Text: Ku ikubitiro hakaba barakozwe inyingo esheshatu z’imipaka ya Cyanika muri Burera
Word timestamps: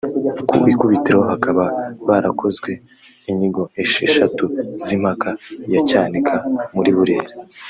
Ku 0.49 0.57
ikubitiro 0.73 1.19
hakaba 1.29 1.63
barakozwe 2.07 2.71
inyingo 3.29 3.61
esheshatu 3.83 4.43
z’imipaka 4.83 5.29
ya 5.73 5.81
Cyanika 5.89 6.35
muri 6.75 6.91
Burera 6.97 7.33